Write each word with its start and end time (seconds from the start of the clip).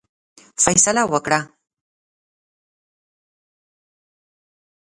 فیصله 0.63 1.03
وکړه. 1.11 1.39